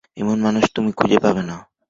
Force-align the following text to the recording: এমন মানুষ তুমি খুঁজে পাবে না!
এমন 0.17 0.37
মানুষ 0.45 0.63
তুমি 0.75 0.91
খুঁজে 0.99 1.17
পাবে 1.23 1.43
না! 1.43 1.55